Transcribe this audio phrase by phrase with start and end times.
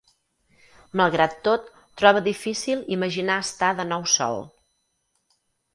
[1.01, 1.69] Malgrat tot,
[2.03, 4.45] troba difícil imaginar estar de nou sol.